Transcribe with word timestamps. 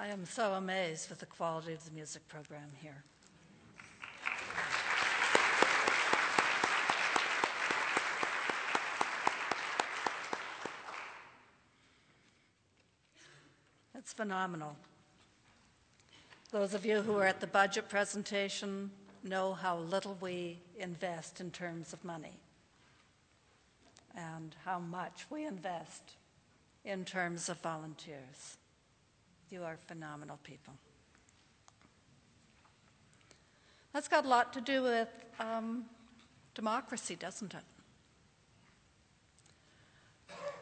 I 0.00 0.06
am 0.06 0.24
so 0.24 0.54
amazed 0.54 1.10
with 1.10 1.18
the 1.18 1.26
quality 1.26 1.74
of 1.74 1.84
the 1.84 1.90
music 1.90 2.26
program 2.26 2.70
here. 2.80 3.04
It's 13.94 14.14
phenomenal. 14.14 14.74
Those 16.50 16.72
of 16.72 16.86
you 16.86 17.02
who 17.02 17.12
were 17.12 17.26
at 17.26 17.40
the 17.40 17.46
budget 17.46 17.90
presentation 17.90 18.90
know 19.22 19.52
how 19.52 19.76
little 19.76 20.16
we 20.22 20.60
invest 20.78 21.42
in 21.42 21.50
terms 21.50 21.92
of 21.92 22.02
money 22.02 22.40
and 24.16 24.56
how 24.64 24.78
much 24.78 25.26
we 25.28 25.44
invest 25.44 26.14
in 26.86 27.04
terms 27.04 27.50
of 27.50 27.58
volunteers. 27.58 28.56
You 29.50 29.64
are 29.64 29.76
phenomenal 29.88 30.38
people. 30.44 30.74
That's 33.92 34.06
got 34.06 34.24
a 34.24 34.28
lot 34.28 34.52
to 34.52 34.60
do 34.60 34.84
with 34.84 35.08
um, 35.40 35.86
democracy, 36.54 37.16
doesn't 37.16 37.54
it? 37.54 37.64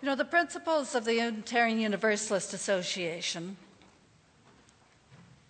You 0.01 0.07
know, 0.07 0.15
the 0.15 0.25
principles 0.25 0.95
of 0.95 1.05
the 1.05 1.17
Unitarian 1.17 1.81
Universalist 1.81 2.55
Association, 2.55 3.59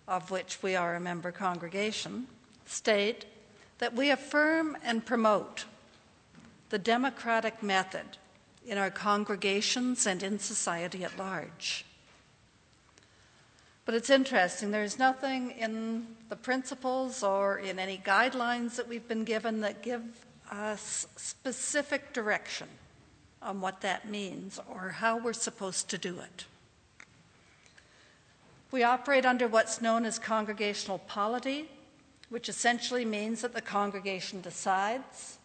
of 0.07 0.31
which 0.31 0.61
we 0.61 0.75
are 0.75 0.95
a 0.95 0.99
member 0.99 1.31
congregation, 1.31 2.27
state 2.65 3.25
that 3.77 3.95
we 3.95 4.09
affirm 4.09 4.75
and 4.83 5.05
promote 5.05 5.63
the 6.71 6.79
democratic 6.79 7.63
method 7.63 8.17
in 8.67 8.77
our 8.77 8.91
congregations 8.91 10.05
and 10.05 10.23
in 10.23 10.39
society 10.39 11.05
at 11.05 11.17
large. 11.17 11.85
But 13.89 13.95
it's 13.95 14.11
interesting, 14.11 14.69
there's 14.69 14.99
nothing 14.99 15.49
in 15.49 16.05
the 16.29 16.35
principles 16.35 17.23
or 17.23 17.57
in 17.57 17.79
any 17.79 17.97
guidelines 17.97 18.75
that 18.75 18.87
we've 18.87 19.07
been 19.07 19.23
given 19.23 19.61
that 19.61 19.81
give 19.81 20.03
us 20.51 21.07
specific 21.15 22.13
direction 22.13 22.67
on 23.41 23.61
what 23.61 23.81
that 23.81 24.07
means 24.07 24.59
or 24.71 24.89
how 24.89 25.17
we're 25.17 25.33
supposed 25.33 25.89
to 25.89 25.97
do 25.97 26.19
it. 26.19 26.45
We 28.69 28.83
operate 28.83 29.25
under 29.25 29.47
what's 29.47 29.81
known 29.81 30.05
as 30.05 30.19
congregational 30.19 30.99
polity, 30.99 31.67
which 32.29 32.47
essentially 32.47 33.05
means 33.05 33.41
that 33.41 33.55
the 33.55 33.59
congregation 33.59 34.39
decides. 34.39 35.39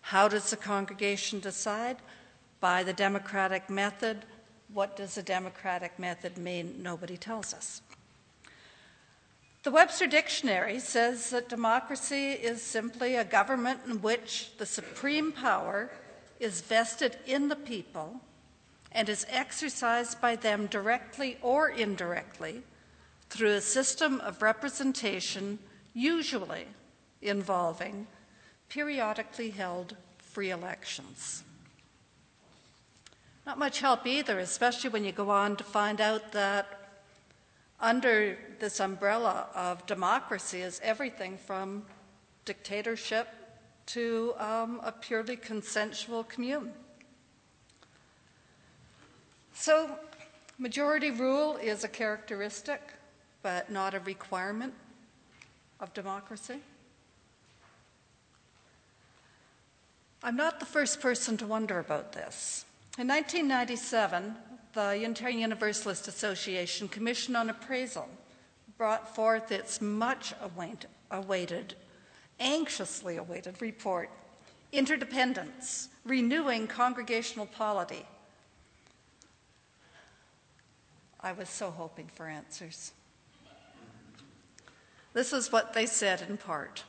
How 0.00 0.26
does 0.26 0.50
the 0.50 0.56
congregation 0.56 1.38
decide? 1.38 1.98
By 2.58 2.82
the 2.82 2.92
democratic 2.92 3.70
method. 3.70 4.24
What 4.74 4.96
does 4.96 5.14
the 5.14 5.22
democratic 5.22 6.00
method 6.00 6.36
mean? 6.36 6.82
Nobody 6.82 7.16
tells 7.16 7.54
us. 7.54 7.80
The 9.62 9.70
Webster 9.70 10.08
Dictionary 10.08 10.80
says 10.80 11.30
that 11.30 11.48
democracy 11.48 12.32
is 12.32 12.60
simply 12.60 13.14
a 13.14 13.24
government 13.24 13.80
in 13.86 14.02
which 14.02 14.50
the 14.58 14.66
supreme 14.66 15.30
power 15.30 15.90
is 16.40 16.60
vested 16.60 17.16
in 17.24 17.48
the 17.48 17.56
people 17.56 18.20
and 18.90 19.08
is 19.08 19.24
exercised 19.30 20.20
by 20.20 20.34
them 20.34 20.66
directly 20.66 21.38
or 21.40 21.68
indirectly 21.70 22.62
through 23.30 23.54
a 23.54 23.60
system 23.60 24.20
of 24.20 24.42
representation, 24.42 25.60
usually 25.94 26.66
involving 27.22 28.08
periodically 28.68 29.50
held 29.50 29.96
free 30.18 30.50
elections. 30.50 31.44
Not 33.46 33.58
much 33.58 33.80
help 33.80 34.06
either, 34.06 34.38
especially 34.38 34.90
when 34.90 35.04
you 35.04 35.12
go 35.12 35.30
on 35.30 35.56
to 35.56 35.64
find 35.64 36.00
out 36.00 36.32
that 36.32 36.84
under 37.78 38.38
this 38.58 38.80
umbrella 38.80 39.48
of 39.54 39.84
democracy 39.86 40.62
is 40.62 40.80
everything 40.82 41.36
from 41.36 41.84
dictatorship 42.46 43.28
to 43.86 44.34
um, 44.38 44.80
a 44.82 44.92
purely 44.92 45.36
consensual 45.36 46.24
commune. 46.24 46.72
So, 49.52 49.98
majority 50.58 51.10
rule 51.10 51.56
is 51.56 51.84
a 51.84 51.88
characteristic, 51.88 52.80
but 53.42 53.70
not 53.70 53.92
a 53.92 54.00
requirement 54.00 54.72
of 55.80 55.92
democracy. 55.92 56.60
I'm 60.22 60.36
not 60.36 60.58
the 60.58 60.66
first 60.66 61.02
person 61.02 61.36
to 61.36 61.46
wonder 61.46 61.78
about 61.78 62.12
this. 62.12 62.64
In 62.96 63.08
1997, 63.08 64.36
the 64.72 64.96
Unitarian 64.96 65.40
Universalist 65.40 66.06
Association 66.06 66.86
Commission 66.86 67.34
on 67.34 67.50
appraisal 67.50 68.08
brought 68.78 69.16
forth 69.16 69.50
its 69.50 69.80
much 69.80 70.32
awaited, 71.10 71.74
anxiously 72.38 73.16
awaited 73.16 73.60
report, 73.60 74.10
Interdependence, 74.70 75.88
Renewing 76.04 76.68
Congregational 76.68 77.46
Polity. 77.46 78.06
I 81.18 81.32
was 81.32 81.48
so 81.48 81.72
hoping 81.72 82.08
for 82.14 82.28
answers. 82.28 82.92
This 85.14 85.32
is 85.32 85.50
what 85.50 85.72
they 85.72 85.86
said 85.86 86.22
in 86.28 86.36
part. 86.36 86.84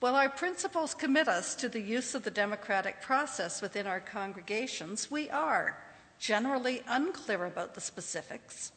While 0.00 0.16
our 0.16 0.30
principles 0.30 0.94
commit 0.94 1.28
us 1.28 1.54
to 1.56 1.68
the 1.68 1.80
use 1.80 2.14
of 2.14 2.22
the 2.22 2.30
democratic 2.30 3.02
process 3.02 3.60
within 3.60 3.86
our 3.86 4.00
congregations, 4.00 5.10
we 5.10 5.28
are 5.28 5.76
generally 6.18 6.82
unclear 6.88 7.44
about 7.44 7.74
the 7.74 7.82
specifics. 7.82 8.72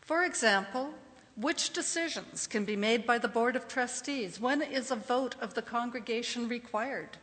For 0.00 0.24
example, 0.24 0.90
which 1.36 1.72
decisions 1.72 2.48
can 2.48 2.64
be 2.64 2.74
made 2.74 3.06
by 3.06 3.18
the 3.18 3.28
Board 3.28 3.54
of 3.54 3.68
Trustees? 3.68 4.40
When 4.40 4.60
is 4.60 4.90
a 4.90 4.96
vote 4.96 5.36
of 5.40 5.54
the 5.54 5.62
congregation 5.62 6.48
required? 6.48 7.16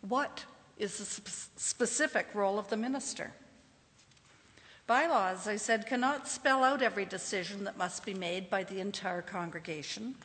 What 0.00 0.44
is 0.78 0.98
the 0.98 1.04
sp- 1.06 1.54
specific 1.56 2.26
role 2.34 2.58
of 2.58 2.68
the 2.70 2.76
minister? 2.76 3.32
Bylaws, 4.88 5.46
I 5.46 5.56
said, 5.56 5.86
cannot 5.86 6.26
spell 6.26 6.64
out 6.64 6.82
every 6.82 7.04
decision 7.04 7.62
that 7.64 7.78
must 7.78 8.04
be 8.04 8.14
made 8.14 8.50
by 8.50 8.64
the 8.64 8.80
entire 8.80 9.22
congregation, 9.22 10.16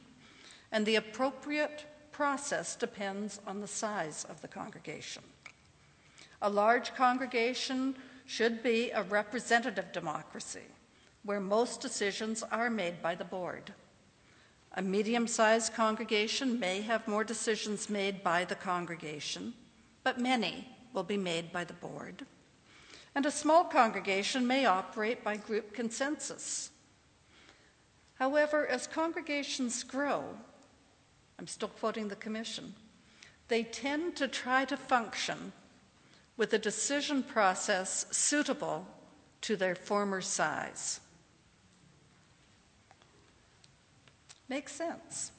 and 0.71 0.83
the 0.83 0.95
appropriate 0.95 1.85
process 2.17 2.75
depends 2.75 3.39
on 3.45 3.61
the 3.61 3.67
size 3.67 4.25
of 4.27 4.41
the 4.41 4.47
congregation. 4.47 5.21
A 6.41 6.49
large 6.49 6.95
congregation 6.95 7.95
should 8.25 8.63
be 8.63 8.89
a 8.89 9.03
representative 9.03 9.91
democracy 9.91 10.67
where 11.23 11.39
most 11.39 11.79
decisions 11.79 12.41
are 12.51 12.71
made 12.71 13.03
by 13.03 13.13
the 13.13 13.23
board. 13.23 13.71
A 14.73 14.81
medium 14.81 15.27
sized 15.27 15.75
congregation 15.75 16.59
may 16.59 16.81
have 16.81 17.07
more 17.07 17.23
decisions 17.23 17.87
made 17.87 18.23
by 18.23 18.45
the 18.45 18.55
congregation, 18.55 19.53
but 20.03 20.19
many 20.19 20.67
will 20.93 21.03
be 21.03 21.17
made 21.17 21.51
by 21.51 21.65
the 21.65 21.73
board. 21.73 22.25
And 23.13 23.27
a 23.27 23.31
small 23.43 23.63
congregation 23.63 24.47
may 24.47 24.65
operate 24.65 25.23
by 25.23 25.37
group 25.37 25.71
consensus. 25.71 26.71
However, 28.15 28.65
as 28.65 28.87
congregations 28.87 29.83
grow, 29.83 30.23
I'm 31.39 31.47
still 31.47 31.69
quoting 31.69 32.07
the 32.07 32.15
Commission, 32.15 32.73
they 33.47 33.63
tend 33.63 34.15
to 34.17 34.27
try 34.27 34.65
to 34.65 34.77
function 34.77 35.53
with 36.35 36.53
a 36.53 36.59
decision 36.59 37.23
process 37.23 38.05
suitable 38.11 38.87
to 39.41 39.55
their 39.55 39.75
former 39.75 40.21
size. 40.21 40.99
Makes 44.49 44.73
sense. 44.73 45.31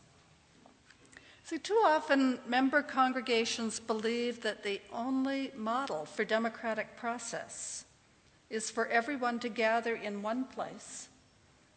See, 1.45 1.59
too 1.59 1.81
often 1.85 2.41
member 2.47 2.83
congregations 2.83 3.81
believe 3.81 4.43
that 4.43 4.63
the 4.63 4.83
only 4.93 5.51
model 5.57 6.05
for 6.05 6.25
democratic 6.25 6.97
process 6.97 7.85
is 8.51 8.71
for 8.71 8.87
everyone 8.89 9.39
to 9.41 9.49
gather 9.49 9.95
in 9.95 10.21
one 10.21 10.45
place 10.45 11.09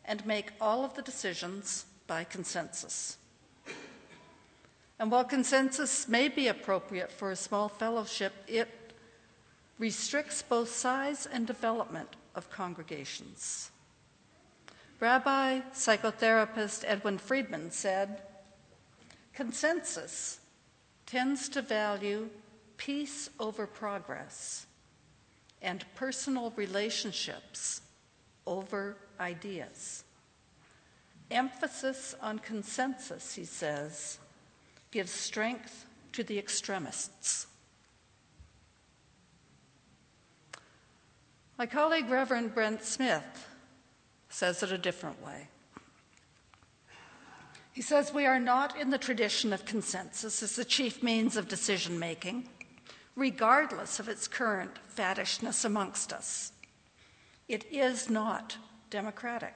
and 0.04 0.26
make 0.26 0.52
all 0.60 0.84
of 0.84 0.94
the 0.96 1.02
decisions 1.02 1.86
by 2.06 2.26
consensus. 2.26 3.18
And 5.02 5.10
while 5.10 5.24
consensus 5.24 6.08
may 6.08 6.28
be 6.28 6.48
appropriate 6.48 7.12
for 7.12 7.32
a 7.32 7.36
small 7.36 7.68
fellowship, 7.68 8.34
it 8.48 8.70
restricts 9.80 10.44
both 10.44 10.70
size 10.70 11.26
and 11.26 11.48
development 11.48 12.16
of 12.36 12.52
congregations. 12.52 13.72
Rabbi 15.00 15.62
psychotherapist 15.74 16.84
Edwin 16.86 17.18
Friedman 17.18 17.72
said 17.72 18.22
consensus 19.34 20.40
tends 21.08 21.50
to 21.50 21.64
value 21.64 22.30
peace 22.78 23.32
over 23.40 23.66
progress 23.66 24.68
and 25.64 25.84
personal 25.96 26.54
relationships 26.56 27.82
over 28.46 28.98
ideas. 29.20 30.04
Emphasis 31.32 32.14
on 32.22 32.38
consensus, 32.38 33.34
he 33.34 33.46
says, 33.46 34.20
gives 34.92 35.12
strength 35.12 35.86
to 36.12 36.24
the 36.24 36.38
extremists. 36.38 37.48
My 41.58 41.66
colleague, 41.66 42.10
Reverend 42.10 42.54
Brent 42.54 42.84
Smith, 42.84 43.48
says 44.30 44.64
it 44.64 44.72
a 44.72 44.78
different 44.78 45.24
way. 45.24 45.48
He 47.72 47.82
says 47.82 48.14
we 48.14 48.26
are 48.26 48.40
not 48.40 48.78
in 48.78 48.90
the 48.90 48.98
tradition 48.98 49.54
of 49.54 49.64
consensus 49.64 50.44
as 50.44 50.56
the 50.56 50.66
chief 50.66 51.02
means 51.02 51.38
of 51.38 51.48
decision 51.48 51.98
making, 51.98 52.50
regardless 53.16 54.00
of 54.00 54.10
its 54.10 54.28
current 54.28 54.80
faddishness 54.88 55.64
amongst 55.64 56.12
us. 56.12 56.52
It 57.48 57.66
is 57.72 58.10
not 58.10 58.58
democratic. 58.90 59.54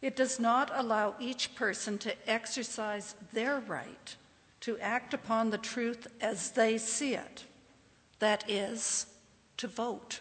It 0.00 0.16
does 0.16 0.40
not 0.40 0.70
allow 0.72 1.16
each 1.20 1.54
person 1.54 1.98
to 1.98 2.30
exercise 2.30 3.14
their 3.32 3.60
right 3.60 4.16
to 4.60 4.78
act 4.78 5.14
upon 5.14 5.50
the 5.50 5.58
truth 5.58 6.06
as 6.20 6.50
they 6.50 6.78
see 6.78 7.14
it, 7.14 7.44
that 8.18 8.48
is, 8.48 9.06
to 9.56 9.66
vote. 9.66 10.20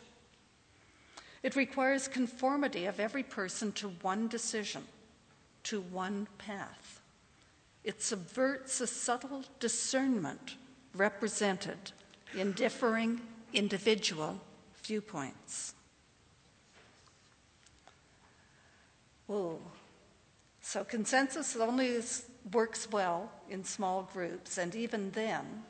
It 1.43 1.55
requires 1.55 2.07
conformity 2.07 2.85
of 2.85 2.99
every 2.99 3.23
person 3.23 3.71
to 3.73 3.89
one 4.01 4.27
decision, 4.27 4.83
to 5.63 5.81
one 5.81 6.27
path. 6.37 7.01
It 7.83 8.01
subverts 8.01 8.81
a 8.81 8.87
subtle 8.87 9.43
discernment 9.59 10.55
represented 10.93 11.91
in 12.35 12.51
differing 12.51 13.21
individual 13.53 14.39
viewpoints. 14.83 15.73
Whoa. 19.27 19.59
So 20.77 20.83
consensus 20.83 21.55
only 21.55 21.99
works 22.53 22.87
well 22.91 23.31
in 23.49 23.63
small 23.63 24.07
groups, 24.13 24.59
and 24.59 24.75
even 24.75 25.09
then, 25.09 25.63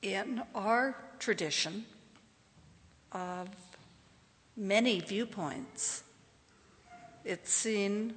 in 0.00 0.42
our 0.54 0.94
tradition 1.18 1.86
of 3.10 3.48
many 4.56 5.00
viewpoints, 5.00 6.04
it's 7.24 7.52
seen 7.52 8.14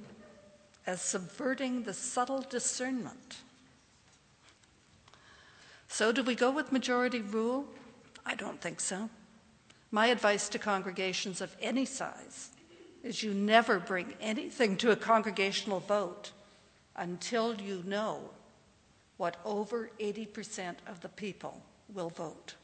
as 0.86 1.02
subverting 1.02 1.82
the 1.82 1.92
subtle 1.92 2.42
discernment. 2.48 3.38
So, 5.88 6.12
do 6.12 6.22
we 6.22 6.36
go 6.36 6.52
with 6.52 6.70
majority 6.70 7.20
rule? 7.20 7.64
I 8.24 8.36
don't 8.36 8.60
think 8.60 8.78
so. 8.78 9.10
My 9.90 10.06
advice 10.06 10.48
to 10.50 10.60
congregations 10.60 11.40
of 11.40 11.56
any 11.60 11.84
size 11.84 12.50
is 13.02 13.22
you 13.22 13.32
never 13.32 13.78
bring 13.78 14.14
anything 14.20 14.76
to 14.78 14.90
a 14.90 14.96
congregational 14.96 15.80
vote 15.80 16.32
until 16.96 17.54
you 17.60 17.82
know 17.86 18.30
what 19.16 19.36
over 19.44 19.90
80% 20.00 20.76
of 20.86 21.00
the 21.00 21.08
people 21.08 21.62
will 21.92 22.10
vote. 22.10 22.54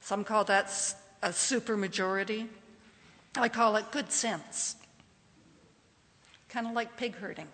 Some 0.00 0.24
call 0.24 0.44
that 0.44 0.66
a 1.22 1.30
supermajority. 1.30 2.46
I 3.36 3.48
call 3.48 3.76
it 3.76 3.90
good 3.90 4.12
sense. 4.12 4.76
Kind 6.48 6.66
of 6.66 6.72
like 6.72 6.96
pig 6.96 7.16
herding. 7.16 7.48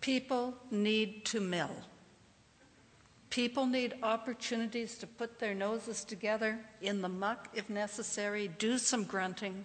People 0.00 0.54
need 0.70 1.26
to 1.26 1.40
mill. 1.40 1.70
People 3.30 3.66
need 3.66 3.94
opportunities 4.02 4.98
to 4.98 5.06
put 5.06 5.38
their 5.38 5.54
noses 5.54 6.04
together 6.04 6.58
in 6.82 7.00
the 7.00 7.08
muck 7.08 7.48
if 7.54 7.70
necessary, 7.70 8.48
do 8.48 8.76
some 8.76 9.04
grunting, 9.04 9.64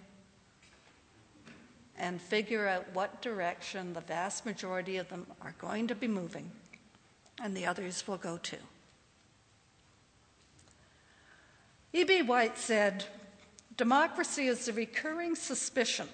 and 1.98 2.20
figure 2.20 2.68
out 2.68 2.84
what 2.92 3.20
direction 3.20 3.92
the 3.92 4.00
vast 4.00 4.46
majority 4.46 4.96
of 4.96 5.08
them 5.08 5.26
are 5.42 5.54
going 5.58 5.88
to 5.88 5.94
be 5.94 6.06
moving, 6.06 6.50
and 7.42 7.56
the 7.56 7.66
others 7.66 8.06
will 8.06 8.18
go 8.18 8.36
too. 8.36 8.56
E.B. 11.92 12.22
White 12.22 12.58
said, 12.58 13.06
Democracy 13.76 14.46
is 14.46 14.66
the 14.66 14.72
recurring 14.72 15.34
suspicion 15.34 16.08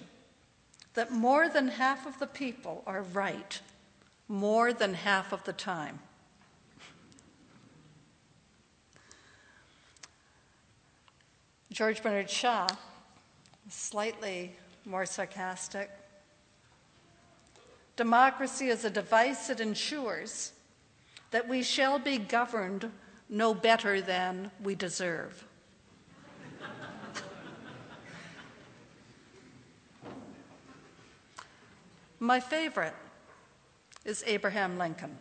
that 0.95 1.11
more 1.11 1.49
than 1.49 1.67
half 1.67 2.05
of 2.05 2.17
the 2.19 2.27
people 2.27 2.83
are 2.85 3.01
right 3.01 3.61
more 4.27 4.73
than 4.73 4.93
half 4.93 5.31
of 5.33 5.43
the 5.43 5.53
time. 5.53 5.99
George 11.73 12.03
Bernard 12.03 12.29
Shaw, 12.29 12.67
slightly 13.67 14.55
more 14.85 15.07
sarcastic. 15.07 15.89
Democracy 17.95 18.67
is 18.67 18.85
a 18.85 18.91
device 18.91 19.47
that 19.47 19.59
ensures 19.59 20.51
that 21.31 21.49
we 21.49 21.63
shall 21.63 21.97
be 21.97 22.19
governed 22.19 22.91
no 23.27 23.55
better 23.55 24.01
than 24.01 24.51
we 24.61 24.75
deserve. 24.75 25.47
My 32.19 32.39
favorite 32.39 32.93
is 34.05 34.23
Abraham 34.27 34.77
Lincoln. 34.77 35.17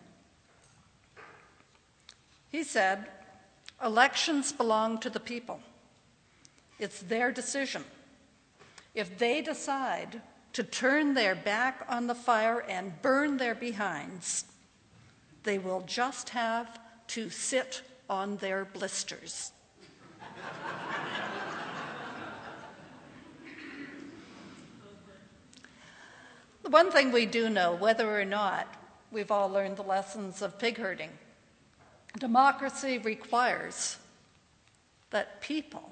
He 2.51 2.63
said, 2.63 3.07
Elections 3.83 4.53
belong 4.53 4.99
to 4.99 5.09
the 5.09 5.19
people. 5.19 5.59
It's 6.83 7.01
their 7.03 7.31
decision. 7.31 7.85
If 8.93 9.17
they 9.17 9.41
decide 9.41 10.21
to 10.55 10.65
turn 10.65 11.15
their 11.15 11.37
back 11.37 11.87
on 11.89 12.09
the 12.09 12.15
fire 12.17 12.59
and 12.69 13.01
burn 13.03 13.37
their 13.37 13.55
behinds, 13.55 14.47
they 15.45 15.59
will 15.59 15.83
just 15.83 16.31
have 16.31 16.81
to 17.07 17.31
sit 17.31 17.83
on 18.11 18.39
their 18.39 18.65
blisters. 18.65 19.53
the 26.65 26.71
one 26.71 26.91
thing 26.91 27.13
we 27.13 27.27
do 27.27 27.49
know, 27.49 27.77
whether 27.77 28.21
or 28.21 28.25
not 28.25 28.67
we've 29.13 29.31
all 29.31 29.49
learned 29.49 29.77
the 29.77 29.85
lessons 29.85 30.43
of 30.43 30.59
pig 30.59 30.79
herding, 30.79 31.11
democracy 32.19 32.99
requires 32.99 33.99
that 35.11 35.41
people 35.41 35.89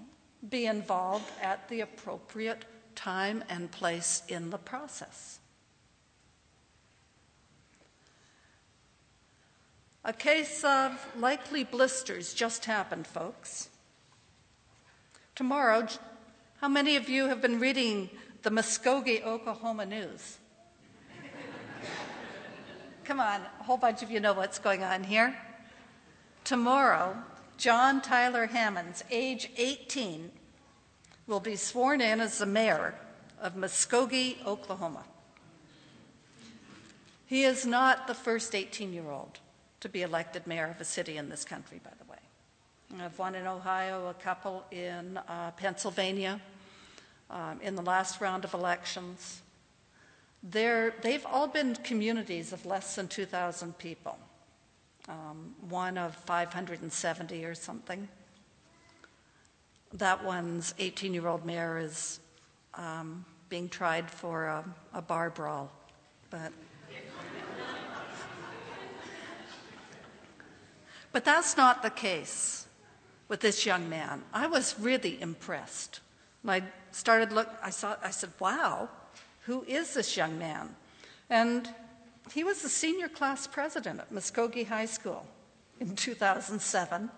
be 0.49 0.67
involved 0.67 1.31
at 1.43 1.69
the 1.69 1.81
appropriate 1.81 2.65
time 2.95 3.45
and 3.49 3.71
place 3.71 4.23
in 4.29 4.51
the 4.51 4.59
process. 4.59 5.39
A 10.05 10.13
case 10.15 10.65
of 10.65 11.07
likely 11.19 11.63
blisters 11.63 12.33
just 12.33 12.65
happened, 12.65 13.07
folks. 13.07 13.69
Tomorrow, 15.35 15.89
how 16.61 16.69
many 16.69 16.97
of 16.97 17.09
you 17.09 17.27
have 17.29 17.43
been 17.43 17.61
reading 17.61 18.09
the 18.43 18.51
Muskogee, 18.51 19.23
Oklahoma 19.23 19.85
news? 19.85 20.39
Come 23.05 23.21
on, 23.21 23.43
a 23.61 23.63
whole 23.63 23.77
bunch 23.77 24.03
of 24.03 24.11
you 24.11 24.21
know 24.21 24.33
what's 24.33 24.59
going 24.59 24.83
on 24.83 25.05
here. 25.05 25.37
Tomorrow, 26.45 27.17
John 27.61 28.01
Tyler 28.01 28.47
Hammonds, 28.47 29.05
age 29.11 29.51
18, 29.59 30.31
will 31.27 31.41
be 31.41 31.57
sworn 31.57 32.01
in 32.01 32.19
as 32.19 32.39
the 32.39 32.47
mayor 32.47 32.95
of 33.39 33.55
Muskogee, 33.55 34.43
Oklahoma. 34.47 35.05
He 37.27 37.45
is 37.45 37.67
not 37.67 38.07
the 38.07 38.15
first 38.15 38.55
18 38.55 38.95
year 38.95 39.11
old 39.11 39.41
to 39.81 39.91
be 39.91 40.01
elected 40.01 40.47
mayor 40.47 40.69
of 40.69 40.81
a 40.81 40.87
city 40.87 41.19
in 41.19 41.29
this 41.29 41.45
country, 41.45 41.83
by 41.85 41.91
the 41.99 42.11
way. 42.11 42.19
I 42.99 43.03
have 43.03 43.19
one 43.19 43.35
in 43.35 43.47
Ohio, 43.47 44.09
a 44.09 44.15
couple 44.15 44.65
in 44.71 45.19
uh, 45.19 45.51
Pennsylvania 45.51 46.41
um, 47.29 47.61
in 47.61 47.75
the 47.75 47.83
last 47.83 48.23
round 48.23 48.47
of 48.47 48.55
elections. 48.55 49.43
They're, 50.43 50.95
they've 51.03 51.27
all 51.27 51.47
been 51.47 51.75
communities 51.75 52.55
of 52.55 52.65
less 52.65 52.97
than 52.97 53.09
2,000 53.09 53.77
people 53.77 54.19
um, 55.11 55.55
one 55.69 55.99
of 55.99 56.15
570 56.15 57.45
or 57.45 57.55
something. 57.55 58.09
That 59.93 60.25
one's 60.25 60.73
18 60.79 61.13
year 61.13 61.27
old 61.27 61.45
mayor 61.45 61.79
is 61.79 62.21
um, 62.75 63.25
being 63.49 63.69
tried 63.69 64.09
for 64.09 64.47
a, 64.47 64.65
a 64.95 65.03
bar 65.03 65.31
brawl. 65.31 65.73
But, 66.31 66.53
but 71.13 71.25
that's 71.25 71.57
not 71.57 71.83
the 71.83 71.91
case 71.91 72.69
with 73.29 73.41
this 73.41 73.67
young 73.67 73.89
man. 73.89 74.23
I 74.33 74.47
was 74.47 74.79
really 74.79 75.21
impressed. 75.21 76.01
And 76.43 76.53
I 76.53 76.63
started 76.93 77.33
look 77.33 77.49
I 77.63 77.71
saw 77.71 77.97
I 78.03 78.11
said, 78.11 78.31
"Wow, 78.39 78.89
who 79.43 79.65
is 79.67 79.95
this 79.95 80.17
young 80.17 80.39
man?" 80.39 80.77
And 81.29 81.69
he 82.33 82.45
was 82.45 82.63
the 82.63 82.69
senior 82.69 83.09
class 83.09 83.47
president 83.47 84.01
at 84.01 84.13
Muskogee 84.13 84.67
High 84.67 84.87
School 84.87 85.27
in 85.81 85.97
2007. 85.97 87.11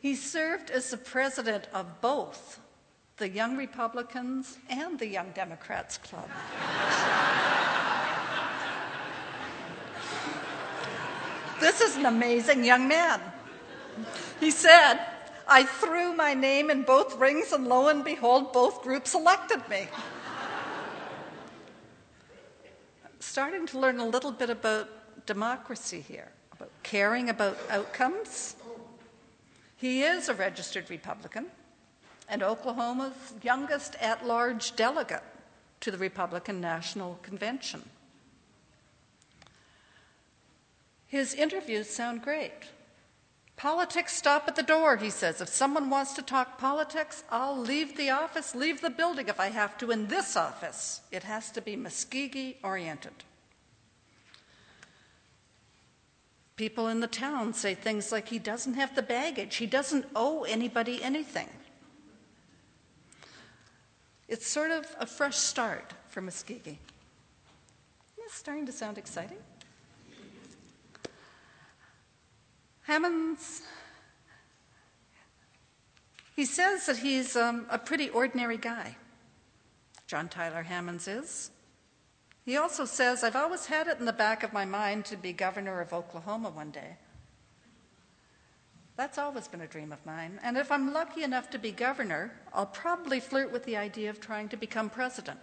He 0.00 0.14
served 0.14 0.70
as 0.70 0.90
the 0.90 0.96
president 0.96 1.66
of 1.74 2.00
both 2.00 2.60
the 3.16 3.28
Young 3.28 3.56
Republicans 3.56 4.58
and 4.70 4.98
the 4.98 5.08
Young 5.08 5.30
Democrats 5.32 5.98
Club. 5.98 6.28
this 11.60 11.80
is 11.80 11.96
an 11.96 12.06
amazing 12.06 12.64
young 12.64 12.86
man. 12.86 13.20
he 14.38 14.52
said, 14.52 15.00
I 15.48 15.64
threw 15.64 16.14
my 16.14 16.34
name 16.34 16.70
in 16.70 16.82
both 16.82 17.18
rings, 17.18 17.52
and 17.52 17.66
lo 17.66 17.88
and 17.88 18.04
behold, 18.04 18.52
both 18.52 18.82
groups 18.82 19.14
elected 19.14 19.68
me. 19.68 19.88
Starting 23.38 23.66
to 23.66 23.78
learn 23.78 24.00
a 24.00 24.04
little 24.04 24.32
bit 24.32 24.50
about 24.50 24.88
democracy 25.24 26.00
here, 26.00 26.26
about 26.50 26.72
caring 26.82 27.30
about 27.30 27.56
outcomes. 27.70 28.56
He 29.76 30.02
is 30.02 30.28
a 30.28 30.34
registered 30.34 30.90
Republican 30.90 31.46
and 32.28 32.42
Oklahoma's 32.42 33.34
youngest 33.44 33.94
at 34.00 34.26
large 34.26 34.74
delegate 34.74 35.22
to 35.82 35.92
the 35.92 35.98
Republican 35.98 36.60
National 36.60 37.20
Convention. 37.22 37.88
His 41.06 41.32
interviews 41.32 41.88
sound 41.88 42.22
great. 42.22 42.64
Politics 43.56 44.16
stop 44.16 44.48
at 44.48 44.56
the 44.56 44.64
door, 44.64 44.96
he 44.96 45.10
says. 45.10 45.40
If 45.40 45.48
someone 45.48 45.90
wants 45.90 46.14
to 46.14 46.22
talk 46.22 46.58
politics, 46.58 47.22
I'll 47.30 47.56
leave 47.56 47.96
the 47.96 48.10
office, 48.10 48.56
leave 48.56 48.80
the 48.80 48.90
building 48.90 49.28
if 49.28 49.38
I 49.38 49.50
have 49.50 49.78
to. 49.78 49.92
In 49.92 50.08
this 50.08 50.36
office, 50.36 51.02
it 51.12 51.22
has 51.22 51.52
to 51.52 51.60
be 51.60 51.76
Muskogee 51.76 52.56
oriented. 52.64 53.12
People 56.58 56.88
in 56.88 56.98
the 56.98 57.06
town 57.06 57.54
say 57.54 57.72
things 57.72 58.10
like 58.10 58.28
he 58.28 58.40
doesn't 58.40 58.74
have 58.74 58.96
the 58.96 59.02
baggage, 59.02 59.56
he 59.56 59.66
doesn't 59.66 60.04
owe 60.16 60.42
anybody 60.42 61.00
anything. 61.00 61.48
It's 64.26 64.44
sort 64.44 64.72
of 64.72 64.84
a 64.98 65.06
fresh 65.06 65.36
start 65.36 65.94
for 66.08 66.20
Muskogee. 66.20 66.78
It's 68.18 68.34
starting 68.34 68.66
to 68.66 68.72
sound 68.72 68.98
exciting. 68.98 69.38
Hammonds, 72.82 73.62
he 76.34 76.44
says 76.44 76.86
that 76.86 76.96
he's 76.96 77.36
um, 77.36 77.66
a 77.70 77.78
pretty 77.78 78.08
ordinary 78.08 78.56
guy. 78.56 78.96
John 80.08 80.28
Tyler 80.28 80.64
Hammonds 80.64 81.06
is. 81.06 81.52
He 82.48 82.56
also 82.56 82.86
says, 82.86 83.22
I've 83.24 83.36
always 83.36 83.66
had 83.66 83.88
it 83.88 83.98
in 83.98 84.06
the 84.06 84.10
back 84.10 84.42
of 84.42 84.54
my 84.54 84.64
mind 84.64 85.04
to 85.04 85.18
be 85.18 85.34
governor 85.34 85.82
of 85.82 85.92
Oklahoma 85.92 86.48
one 86.48 86.70
day. 86.70 86.96
That's 88.96 89.18
always 89.18 89.46
been 89.46 89.60
a 89.60 89.66
dream 89.66 89.92
of 89.92 90.06
mine. 90.06 90.40
And 90.42 90.56
if 90.56 90.72
I'm 90.72 90.94
lucky 90.94 91.24
enough 91.24 91.50
to 91.50 91.58
be 91.58 91.72
governor, 91.72 92.32
I'll 92.54 92.64
probably 92.64 93.20
flirt 93.20 93.52
with 93.52 93.64
the 93.66 93.76
idea 93.76 94.08
of 94.08 94.18
trying 94.18 94.48
to 94.48 94.56
become 94.56 94.88
president. 94.88 95.38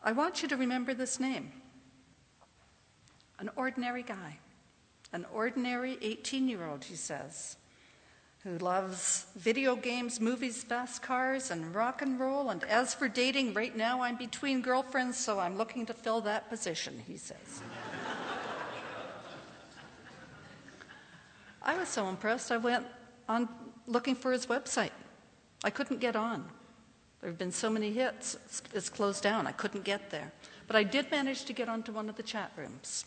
I 0.00 0.12
want 0.12 0.42
you 0.42 0.48
to 0.48 0.56
remember 0.56 0.94
this 0.94 1.18
name 1.18 1.50
an 3.40 3.50
ordinary 3.56 4.04
guy, 4.04 4.38
an 5.12 5.26
ordinary 5.34 5.98
18 6.02 6.46
year 6.48 6.64
old, 6.64 6.84
he 6.84 6.94
says, 6.94 7.56
who 8.46 8.58
loves 8.58 9.26
video 9.34 9.74
games, 9.74 10.20
movies, 10.20 10.62
fast 10.62 11.02
cars, 11.02 11.50
and 11.50 11.74
rock 11.74 12.00
and 12.00 12.20
roll. 12.20 12.50
And 12.50 12.62
as 12.62 12.94
for 12.94 13.08
dating, 13.08 13.54
right 13.54 13.76
now 13.76 14.02
I'm 14.02 14.14
between 14.14 14.62
girlfriends, 14.62 15.18
so 15.18 15.40
I'm 15.40 15.58
looking 15.58 15.84
to 15.86 15.92
fill 15.92 16.20
that 16.20 16.48
position, 16.48 17.02
he 17.08 17.16
says. 17.16 17.60
I 21.60 21.76
was 21.76 21.88
so 21.88 22.08
impressed, 22.08 22.52
I 22.52 22.56
went 22.58 22.86
on 23.28 23.48
looking 23.88 24.14
for 24.14 24.30
his 24.30 24.46
website. 24.46 24.92
I 25.64 25.70
couldn't 25.70 25.98
get 25.98 26.14
on. 26.14 26.48
There 27.20 27.28
have 27.28 27.38
been 27.38 27.50
so 27.50 27.68
many 27.68 27.92
hits, 27.92 28.36
it's 28.72 28.88
closed 28.88 29.24
down. 29.24 29.48
I 29.48 29.52
couldn't 29.52 29.82
get 29.82 30.10
there. 30.10 30.30
But 30.68 30.76
I 30.76 30.84
did 30.84 31.10
manage 31.10 31.46
to 31.46 31.52
get 31.52 31.68
onto 31.68 31.90
one 31.90 32.08
of 32.08 32.14
the 32.14 32.22
chat 32.22 32.52
rooms. 32.56 33.06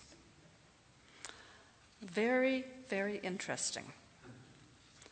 Very, 2.02 2.66
very 2.90 3.20
interesting. 3.24 3.86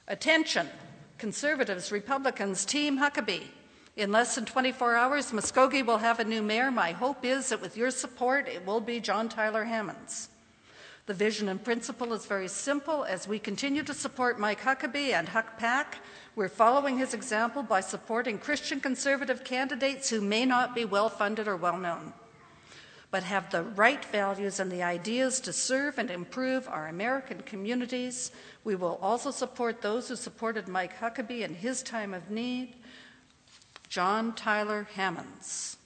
Attention, 0.10 0.70
conservatives, 1.18 1.92
Republicans, 1.92 2.64
Team 2.64 2.98
Huckabee. 2.98 3.44
In 3.98 4.12
less 4.12 4.36
than 4.36 4.46
24 4.46 4.96
hours, 4.96 5.32
Muskogee 5.34 5.86
will 5.86 5.98
have 5.98 6.20
a 6.20 6.24
new 6.24 6.42
mayor. 6.42 6.72
My 6.72 6.94
hope 6.94 7.26
is 7.26 7.50
that 7.50 7.62
with 7.62 7.76
your 7.76 7.92
support, 7.92 8.48
it 8.48 8.66
will 8.66 8.80
be 8.80 9.02
John 9.02 9.28
Tyler 9.28 9.66
Hammonds. 9.66 10.30
The 11.08 11.14
vision 11.14 11.50
and 11.50 11.62
principle 11.62 12.14
is 12.14 12.26
very 12.26 12.48
simple. 12.48 13.04
As 13.04 13.28
we 13.28 13.38
continue 13.38 13.84
to 13.84 13.94
support 13.94 14.40
Mike 14.40 14.62
Huckabee 14.62 15.12
and 15.12 15.28
Huck 15.28 15.58
Pack, 15.58 15.98
we're 16.38 16.48
following 16.48 16.98
his 16.98 17.14
example 17.14 17.62
by 17.64 17.82
supporting 17.82 18.38
Christian 18.38 18.80
conservative 18.80 19.44
candidates 19.44 20.10
who 20.10 20.22
may 20.22 20.46
not 20.46 20.74
be 20.74 20.86
well 20.86 21.10
funded 21.10 21.50
or 21.50 21.58
well 21.58 21.78
known 21.78 22.14
but 23.10 23.24
have 23.24 23.50
the 23.50 23.64
right 23.64 24.04
values 24.06 24.60
and 24.60 24.72
the 24.72 24.84
ideas 24.84 25.40
to 25.40 25.54
serve 25.54 25.98
and 25.98 26.12
improve 26.12 26.68
our 26.68 26.88
American 26.88 27.42
communities. 27.42 28.32
We 28.64 28.76
will 28.76 29.00
also 29.02 29.32
support 29.32 29.82
those 29.82 30.10
who 30.10 30.16
supported 30.16 30.68
Mike 30.68 31.00
Huckabee 31.00 31.42
in 31.42 31.56
his 31.56 31.82
time 31.82 32.14
of 32.14 32.30
need. 32.30 32.76
John 33.88 34.34
Tyler 34.36 34.88
Hammonds 34.96 35.78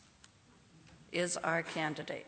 is 1.11 1.37
our 1.37 1.61
candidate. 1.61 2.25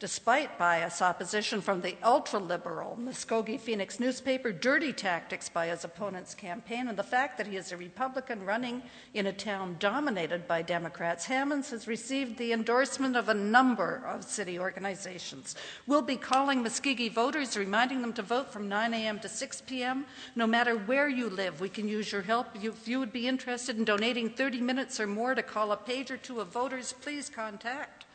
Despite 0.00 0.58
bias 0.58 1.02
opposition 1.02 1.60
from 1.60 1.82
the 1.82 1.94
ultra 2.02 2.38
liberal 2.38 2.98
Muskogee 2.98 3.60
Phoenix 3.60 4.00
newspaper, 4.00 4.50
dirty 4.50 4.94
tactics 4.94 5.50
by 5.50 5.66
his 5.66 5.84
opponent's 5.84 6.34
campaign, 6.34 6.88
and 6.88 6.96
the 6.96 7.02
fact 7.02 7.36
that 7.36 7.46
he 7.46 7.58
is 7.58 7.70
a 7.70 7.76
Republican 7.76 8.46
running 8.46 8.82
in 9.12 9.26
a 9.26 9.32
town 9.34 9.76
dominated 9.78 10.48
by 10.48 10.62
Democrats, 10.62 11.26
Hammonds 11.26 11.68
has 11.68 11.86
received 11.86 12.38
the 12.38 12.54
endorsement 12.54 13.14
of 13.14 13.28
a 13.28 13.34
number 13.34 14.02
of 14.08 14.24
city 14.24 14.58
organizations. 14.58 15.54
We'll 15.86 16.00
be 16.00 16.16
calling 16.16 16.64
Muskogee 16.64 17.12
voters, 17.12 17.54
reminding 17.54 18.00
them 18.00 18.14
to 18.14 18.22
vote 18.22 18.50
from 18.50 18.70
9 18.70 18.94
a.m. 18.94 19.20
to 19.20 19.28
6 19.28 19.62
p.m. 19.66 20.06
No 20.34 20.46
matter 20.46 20.78
where 20.78 21.10
you 21.10 21.28
live, 21.28 21.60
we 21.60 21.68
can 21.68 21.86
use 21.86 22.10
your 22.10 22.22
help. 22.22 22.46
If 22.54 22.88
you 22.88 23.00
would 23.00 23.12
be 23.12 23.28
interested 23.28 23.76
in 23.76 23.84
donating 23.84 24.30
30 24.30 24.62
minutes 24.62 24.98
or 24.98 25.06
more 25.06 25.34
to 25.34 25.42
call 25.42 25.72
a 25.72 25.76
page 25.76 26.10
or 26.10 26.16
two 26.16 26.40
of 26.40 26.48
voters, 26.48 26.94
please 27.02 27.28
contact. 27.28 28.06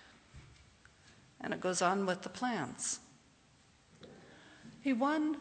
And 1.45 1.53
it 1.53 1.61
goes 1.61 1.83
on 1.83 2.07
with 2.07 2.23
the 2.23 2.29
plans. 2.29 2.99
He 4.81 4.93
won 4.93 5.37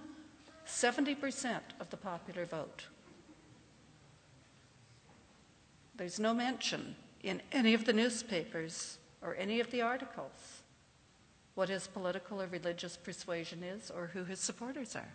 70% 0.66 1.61
of 1.80 1.88
the 1.88 1.96
popular 1.96 2.44
vote. 2.44 2.84
There's 5.96 6.20
no 6.20 6.34
mention 6.34 6.94
in 7.23 7.40
any 7.52 7.73
of 7.73 7.87
the 7.87 7.94
newspapers 7.94 8.99
or 9.23 9.34
any 9.37 9.61
of 9.61 9.70
the 9.70 9.80
articles 9.80 10.61
what 11.54 11.70
his 11.70 11.87
political 11.87 12.42
or 12.42 12.49
religious 12.49 12.99
persuasion 12.99 13.62
is 13.62 13.90
or 13.90 14.08
who 14.08 14.25
his 14.25 14.40
supporters 14.40 14.94
are. 14.94 15.12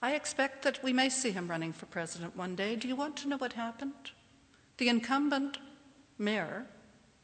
I 0.00 0.14
expect 0.14 0.62
that 0.62 0.80
we 0.84 0.92
may 0.92 1.08
see 1.08 1.32
him 1.32 1.48
running 1.48 1.72
for 1.72 1.86
president 1.86 2.36
one 2.36 2.54
day. 2.54 2.76
Do 2.76 2.86
you 2.86 2.94
want 2.94 3.16
to 3.16 3.28
know 3.28 3.38
what 3.38 3.54
happened? 3.54 4.12
The 4.76 4.88
incumbent 4.88 5.58
mayor 6.18 6.66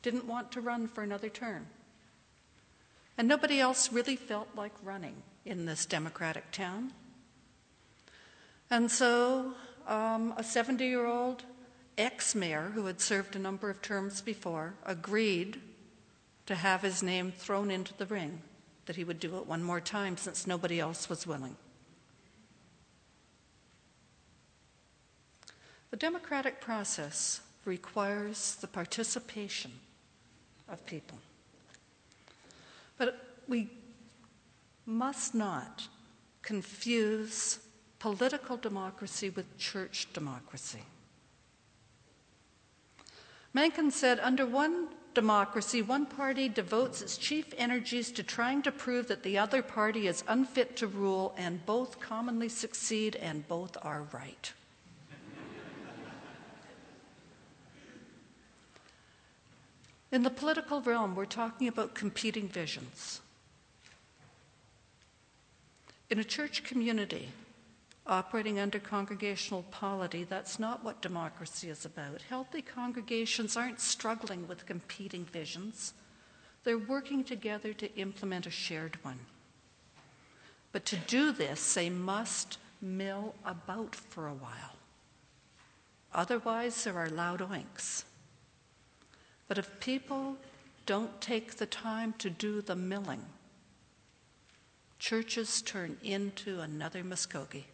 didn't 0.04 0.26
want 0.26 0.52
to 0.52 0.60
run 0.60 0.86
for 0.86 1.02
another 1.02 1.30
term. 1.30 1.66
And 3.16 3.26
nobody 3.26 3.58
else 3.58 3.90
really 3.90 4.16
felt 4.16 4.48
like 4.54 4.74
running 4.84 5.16
in 5.46 5.64
this 5.64 5.86
democratic 5.86 6.50
town. 6.50 6.92
And 8.70 8.90
so 8.90 9.54
um, 9.88 10.34
a 10.36 10.44
70 10.44 10.84
year 10.84 11.06
old 11.06 11.44
ex 11.96 12.34
mayor 12.34 12.70
who 12.74 12.84
had 12.84 13.00
served 13.00 13.34
a 13.34 13.38
number 13.38 13.70
of 13.70 13.80
terms 13.80 14.20
before 14.20 14.74
agreed 14.84 15.60
to 16.46 16.54
have 16.54 16.82
his 16.82 17.02
name 17.02 17.32
thrown 17.32 17.70
into 17.70 17.94
the 17.94 18.06
ring, 18.06 18.42
that 18.84 18.96
he 18.96 19.04
would 19.04 19.18
do 19.18 19.38
it 19.38 19.46
one 19.46 19.62
more 19.62 19.80
time 19.80 20.18
since 20.18 20.46
nobody 20.46 20.78
else 20.78 21.08
was 21.08 21.26
willing. 21.26 21.56
The 25.90 25.96
democratic 25.96 26.60
process 26.60 27.40
requires 27.64 28.56
the 28.56 28.66
participation 28.66 29.72
of 30.68 30.84
people. 30.86 31.18
But 32.96 33.38
we 33.48 33.70
must 34.86 35.34
not 35.34 35.88
confuse 36.42 37.58
political 37.98 38.56
democracy 38.56 39.30
with 39.30 39.58
church 39.58 40.08
democracy. 40.12 40.82
Mencken 43.52 43.90
said 43.90 44.18
under 44.20 44.44
one 44.44 44.88
democracy, 45.14 45.80
one 45.80 46.06
party 46.06 46.48
devotes 46.48 47.00
its 47.00 47.16
chief 47.16 47.54
energies 47.56 48.10
to 48.10 48.22
trying 48.22 48.62
to 48.62 48.72
prove 48.72 49.06
that 49.06 49.22
the 49.22 49.38
other 49.38 49.62
party 49.62 50.08
is 50.08 50.24
unfit 50.26 50.76
to 50.76 50.86
rule, 50.86 51.34
and 51.38 51.64
both 51.64 52.00
commonly 52.00 52.48
succeed 52.48 53.16
and 53.16 53.46
both 53.48 53.76
are 53.82 54.06
right. 54.12 54.52
In 60.14 60.22
the 60.22 60.30
political 60.30 60.80
realm, 60.80 61.16
we're 61.16 61.24
talking 61.24 61.66
about 61.66 61.96
competing 61.96 62.46
visions. 62.46 63.20
In 66.08 66.20
a 66.20 66.24
church 66.24 66.62
community 66.62 67.30
operating 68.06 68.60
under 68.60 68.78
congregational 68.78 69.64
polity, 69.72 70.22
that's 70.22 70.60
not 70.60 70.84
what 70.84 71.02
democracy 71.02 71.68
is 71.68 71.84
about. 71.84 72.22
Healthy 72.28 72.62
congregations 72.62 73.56
aren't 73.56 73.80
struggling 73.80 74.46
with 74.46 74.66
competing 74.66 75.24
visions, 75.24 75.94
They're 76.62 76.78
working 76.78 77.24
together 77.24 77.72
to 77.74 77.92
implement 77.96 78.46
a 78.46 78.50
shared 78.50 79.02
one. 79.02 79.18
But 80.70 80.84
to 80.86 80.96
do 80.96 81.32
this, 81.32 81.74
they 81.74 81.90
must 81.90 82.58
mill 82.80 83.34
about 83.44 83.96
for 83.96 84.28
a 84.28 84.34
while. 84.34 84.76
Otherwise, 86.14 86.84
there 86.84 86.96
are 86.96 87.10
loud 87.10 87.40
oinks. 87.40 88.04
But 89.48 89.58
if 89.58 89.80
people 89.80 90.36
don't 90.86 91.20
take 91.20 91.56
the 91.56 91.66
time 91.66 92.14
to 92.18 92.30
do 92.30 92.60
the 92.60 92.76
milling, 92.76 93.24
churches 94.98 95.62
turn 95.62 95.98
into 96.02 96.60
another 96.60 97.02
Muskogee. 97.02 97.64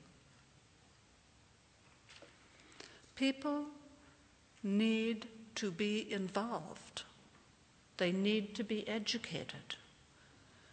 People 3.14 3.66
need 4.62 5.28
to 5.56 5.70
be 5.70 6.10
involved. 6.12 7.02
They 7.98 8.12
need 8.12 8.54
to 8.56 8.64
be 8.64 8.88
educated. 8.88 9.76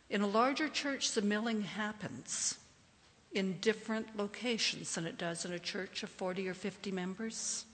In 0.10 0.22
a 0.22 0.28
larger 0.28 0.70
church, 0.70 1.12
the 1.12 1.22
milling 1.22 1.62
happens 1.62 2.58
in 3.34 3.60
different 3.60 4.16
locations 4.16 4.96
than 4.96 5.06
it 5.06 5.18
does 5.18 5.46
in 5.46 5.52
a 5.52 5.60
church 5.60 6.02
of 6.04 6.10
40 6.10 6.48
or 6.48 6.54
50 6.54 6.92
members. 6.92 7.66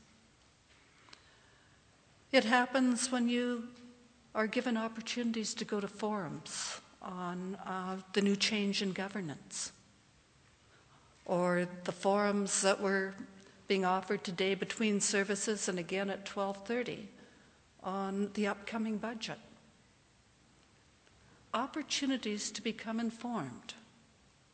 It 2.33 2.45
happens 2.45 3.11
when 3.11 3.29
you 3.29 3.65
are 4.33 4.47
given 4.47 4.75
opportunities 4.75 5.53
to 5.53 5.65
go 5.65 5.79
to 5.79 5.87
forums 5.87 6.81
on 6.99 7.55
uh, 7.63 7.97
the 8.13 8.23
new 8.23 8.35
change 8.35 8.81
in 8.81 8.91
governance 8.91 9.71
or 11.25 11.67
the 11.83 11.91
forums 11.91 12.61
that 12.61 12.81
were 12.81 13.13
being 13.67 13.85
offered 13.85 14.23
today 14.23 14.55
between 14.55 14.99
services 14.99 15.69
and 15.69 15.77
again 15.77 16.09
at 16.09 16.25
12:30 16.25 17.05
on 17.83 18.31
the 18.33 18.47
upcoming 18.47 18.97
budget. 18.97 19.37
Opportunities 21.53 22.49
to 22.49 22.63
become 22.63 22.99
informed 22.99 23.75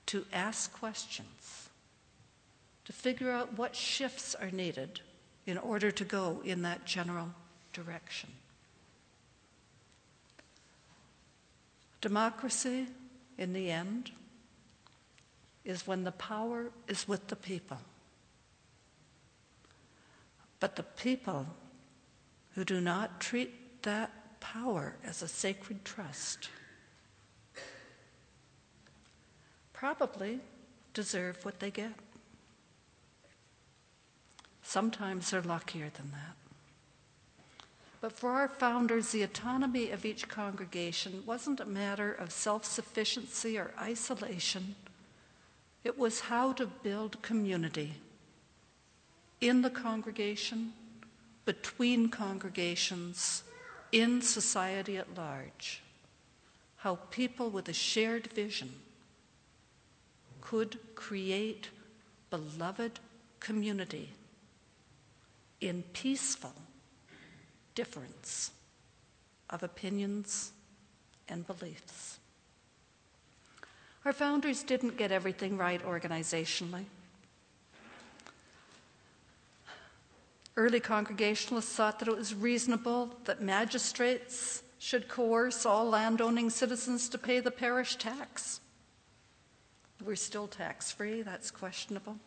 to 0.08 0.26
ask 0.34 0.74
questions 0.74 1.70
to 2.84 2.92
figure 2.92 3.32
out 3.32 3.58
what 3.58 3.74
shifts 3.74 4.36
are 4.36 4.52
needed 4.52 5.00
in 5.46 5.58
order 5.58 5.92
to 5.92 6.04
go 6.04 6.42
in 6.44 6.62
that 6.64 6.84
general 6.84 7.34
direction 7.74 8.30
democracy 12.02 12.88
in 13.38 13.54
the 13.54 13.70
end 13.70 14.12
is 15.66 15.86
when 15.86 16.04
the 16.04 16.12
power 16.12 16.72
is 16.88 17.08
with 17.08 17.28
the 17.28 17.36
people 17.36 17.80
but 20.60 20.76
the 20.76 20.84
people 20.84 21.46
who 22.56 22.66
do 22.66 22.82
not 22.82 23.20
treat 23.20 23.82
that 23.84 24.12
power 24.40 24.96
as 25.04 25.22
a 25.22 25.28
sacred 25.28 25.84
trust 25.86 26.50
probably 29.80 30.42
deserve 30.94 31.46
what 31.46 31.62
they 31.62 31.72
get. 31.72 31.94
Sometimes 34.62 35.32
they're 35.32 35.42
luckier 35.42 35.90
than 35.96 36.12
that. 36.12 36.36
But 38.02 38.14
for 38.14 38.32
our 38.32 38.48
founders, 38.48 39.10
the 39.10 39.24
autonomy 39.24 39.92
of 39.92 40.06
each 40.06 40.28
congregation 40.28 41.24
wasn't 41.26 41.60
a 41.60 41.66
matter 41.66 42.14
of 42.14 42.32
self 42.32 42.64
sufficiency 42.64 43.58
or 43.58 43.72
isolation, 43.80 44.76
it 45.84 45.98
was 45.98 46.22
how 46.22 46.54
to 46.54 46.66
build 46.66 47.22
community 47.22 47.96
in 49.42 49.62
the 49.62 49.70
congregation, 49.70 50.74
between 51.46 52.10
congregations, 52.10 53.44
in 53.92 54.22
society 54.22 54.98
at 54.98 55.18
large. 55.18 55.82
How 56.78 56.96
people 57.10 57.50
with 57.50 57.68
a 57.70 57.74
shared 57.74 58.28
vision 58.28 58.72
could 60.42 60.78
create 60.96 61.70
beloved 62.30 63.00
community 63.40 64.10
in 65.60 65.84
peaceful 65.94 66.54
difference 67.76 68.52
of 69.50 69.64
opinions 69.64 70.52
and 71.28 71.46
beliefs. 71.46 72.20
Our 74.06 74.14
founders 74.14 74.64
didn't 74.64 74.98
get 74.98 75.12
everything 75.12 75.58
right 75.58 75.84
organizationally. 75.84 76.86
Early 80.56 80.80
Congregationalists 80.80 81.74
thought 81.74 82.00
that 82.00 82.08
it 82.08 82.18
was 82.18 82.34
reasonable 82.36 83.16
that 83.26 83.42
magistrates 83.42 84.64
should 84.78 85.08
coerce 85.08 85.66
all 85.66 85.86
landowning 85.86 86.50
citizens 86.50 87.10
to 87.10 87.18
pay 87.18 87.40
the 87.40 87.52
parish 87.52 87.98
tax. 87.98 88.62
We're 90.04 90.16
still 90.16 90.48
tax 90.48 90.92
free, 90.92 91.22
that's 91.22 91.52
questionable. 91.52 92.18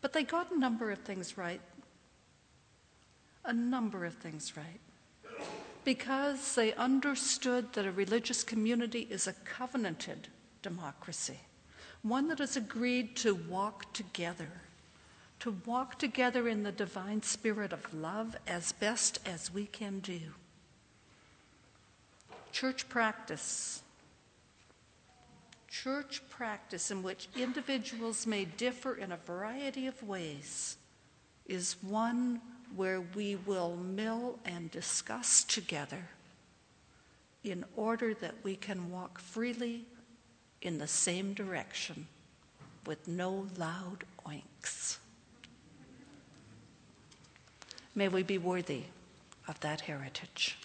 But 0.00 0.12
they 0.12 0.24
got 0.24 0.50
a 0.50 0.58
number 0.58 0.90
of 0.90 0.98
things 0.98 1.38
right. 1.38 1.60
A 3.44 3.52
number 3.52 4.04
of 4.04 4.14
things 4.14 4.56
right. 4.56 4.80
Because 5.84 6.54
they 6.54 6.74
understood 6.74 7.72
that 7.72 7.86
a 7.86 7.92
religious 7.92 8.44
community 8.44 9.06
is 9.10 9.26
a 9.26 9.32
covenanted 9.32 10.28
democracy, 10.62 11.40
one 12.02 12.28
that 12.28 12.38
has 12.38 12.56
agreed 12.56 13.16
to 13.16 13.34
walk 13.34 13.92
together 13.92 14.48
to 15.42 15.56
walk 15.66 15.98
together 15.98 16.46
in 16.46 16.62
the 16.62 16.70
divine 16.70 17.20
spirit 17.20 17.72
of 17.72 17.92
love 17.92 18.36
as 18.46 18.70
best 18.70 19.18
as 19.26 19.52
we 19.52 19.66
can 19.66 19.98
do. 19.98 20.20
Church 22.52 22.88
practice. 22.88 23.82
Church 25.68 26.22
practice 26.30 26.92
in 26.92 27.02
which 27.02 27.26
individuals 27.36 28.24
may 28.24 28.44
differ 28.44 28.94
in 28.94 29.10
a 29.10 29.16
variety 29.16 29.88
of 29.88 30.00
ways 30.04 30.76
is 31.46 31.74
one 31.82 32.40
where 32.76 33.00
we 33.00 33.36
will 33.36 33.76
mill 33.76 34.38
and 34.44 34.70
discuss 34.70 35.44
together 35.44 36.08
in 37.44 37.64
order 37.76 38.14
that 38.14 38.34
we 38.42 38.56
can 38.56 38.90
walk 38.90 39.18
freely 39.18 39.84
in 40.60 40.78
the 40.78 40.86
same 40.86 41.34
direction 41.34 42.06
with 42.86 43.08
no 43.08 43.46
loud 43.56 44.04
oinks. 44.26 44.98
May 47.94 48.08
we 48.08 48.22
be 48.22 48.38
worthy 48.38 48.84
of 49.48 49.60
that 49.60 49.82
heritage. 49.82 50.56